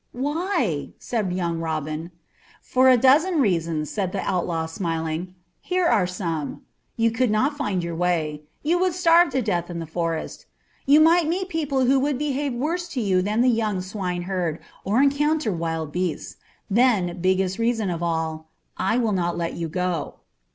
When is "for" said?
2.63-2.89